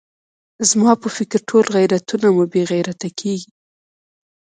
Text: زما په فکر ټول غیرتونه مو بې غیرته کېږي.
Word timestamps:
زما 0.69 0.91
په 1.01 1.07
فکر 1.17 1.39
ټول 1.49 1.65
غیرتونه 1.77 2.27
مو 2.35 2.43
بې 2.51 2.61
غیرته 2.71 3.07
کېږي. 3.19 3.51